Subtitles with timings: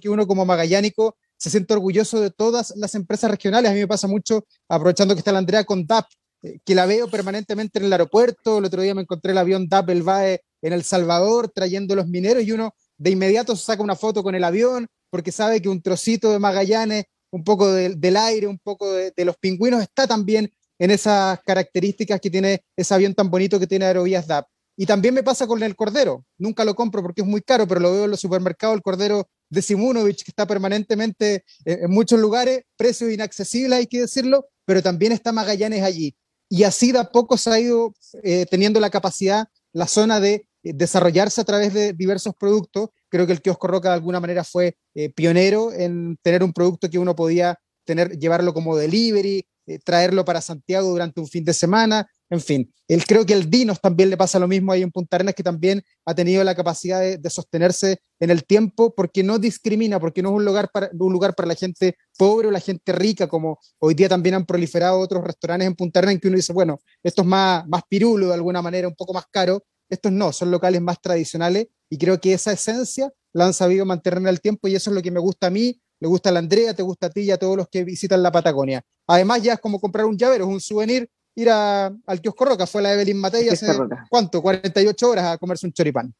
[0.00, 3.70] que uno como magallánico se siente orgulloso de todas las empresas regionales.
[3.70, 6.06] A mí me pasa mucho, aprovechando que está la Andrea con DAP,
[6.42, 8.58] eh, que la veo permanentemente en el aeropuerto.
[8.58, 12.06] El otro día me encontré el avión DAP El Vae en El Salvador trayendo los
[12.06, 15.80] mineros y uno de inmediato saca una foto con el avión porque sabe que un
[15.80, 20.52] trocito de Magallanes, un poco del aire, un poco de, de, los pingüinos está también
[20.78, 24.46] en esas características que tiene ese avión tan bonito que tiene Aerovías DAP.
[24.76, 26.24] Y también me pasa con el cordero.
[26.38, 29.28] Nunca lo compro porque es muy caro, pero lo veo en los supermercados, el cordero
[29.50, 35.12] de Simunovich, que está permanentemente en muchos lugares, precio inaccesible, hay que decirlo, pero también
[35.12, 36.14] está Magallanes allí.
[36.48, 40.46] Y así de a poco se ha ido eh, teniendo la capacidad, la zona de
[40.62, 42.90] eh, desarrollarse a través de diversos productos.
[43.08, 46.90] Creo que el kiosco Roca de alguna manera fue eh, pionero en tener un producto
[46.90, 51.52] que uno podía tener, llevarlo como delivery, eh, traerlo para Santiago durante un fin de
[51.52, 52.74] semana, en fin.
[52.88, 55.44] Él creo que el Dinos también le pasa lo mismo ahí en Punta Arenas, que
[55.44, 60.30] también ha tenido la capacidad de, sostenerse en el tiempo porque no discrimina, porque no
[60.30, 63.60] es un lugar, para, un lugar para la gente pobre o la gente rica, como
[63.78, 66.80] hoy día también han proliferado otros restaurantes en Punta Arenas en que uno dice, bueno,
[67.04, 69.62] esto es más, más pirulo de alguna manera, un poco más caro.
[69.88, 74.18] Estos no, son locales más tradicionales y creo que esa esencia la han sabido mantener
[74.18, 76.32] en el tiempo y eso es lo que me gusta a mí le gusta a
[76.32, 78.82] la Andrea, te gusta a ti y a todos los que visitan la Patagonia.
[79.06, 82.66] Además, ya es como comprar un llavero, es un souvenir, ir al kiosco Roca.
[82.66, 83.66] Fue la Evelyn Matei hace,
[84.08, 84.40] ¿cuánto?
[84.40, 86.12] 48 horas a comerse un choripán.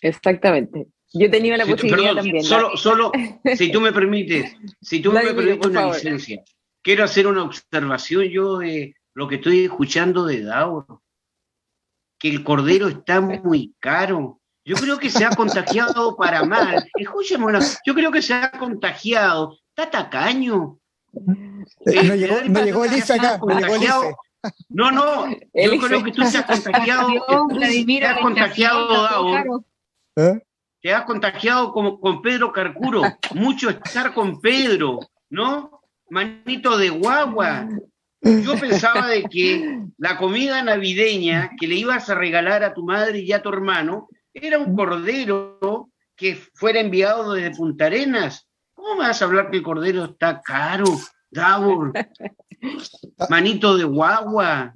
[0.00, 0.86] Exactamente.
[1.12, 2.44] Yo he tenido la posibilidad también.
[2.44, 3.10] Solo, solo,
[3.56, 6.42] si tú me permites, si tú me permites una licencia,
[6.82, 11.02] quiero hacer una observación yo de lo que estoy escuchando de Dauro,
[12.18, 14.39] que el cordero está muy caro.
[14.70, 16.88] Yo creo que se ha contagiado para mal.
[16.94, 19.58] Escúcheme, yo creo que se ha contagiado.
[19.70, 20.78] Está tacaño.
[21.86, 23.40] Eh, no llegó, no llegó el IFE acá.
[24.68, 27.08] No, no, yo creo que tú te has contagiado.
[27.58, 29.64] te has contagiado,
[30.14, 30.40] ¿Eh?
[30.80, 33.02] Te has contagiado como, con Pedro Carcuro.
[33.34, 35.00] Mucho estar con Pedro,
[35.30, 35.80] ¿no?
[36.10, 37.68] Manito de guagua.
[38.22, 43.18] Yo pensaba de que la comida navideña que le ibas a regalar a tu madre
[43.18, 48.46] y a tu hermano era un cordero que fuera enviado desde Punta Arenas.
[48.74, 50.86] ¿Cómo me vas a hablar que el cordero está caro,
[51.30, 51.92] Davor?
[53.28, 54.74] Manito de guagua.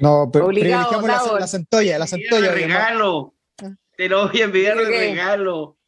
[0.00, 2.52] No, pero Obligado, la, la, centolla, la centolla.
[2.52, 3.34] De regalo.
[3.96, 5.78] Te lo voy a enviar de regalo.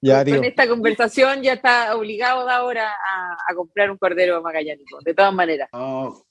[0.00, 5.14] Ya, Con esta conversación ya está obligado ahora a, a, comprar un cordero magallánico, de
[5.14, 5.68] todas maneras.
[5.72, 6.25] Oh,